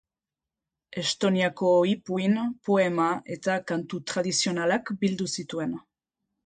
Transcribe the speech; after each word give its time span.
Estoniako 1.01 1.69
ipuin, 1.91 2.35
poema 2.71 3.13
eta 3.37 3.61
kantu 3.75 4.01
tradizionalak 4.15 4.95
bildu 5.05 5.31
zituen. 5.39 5.83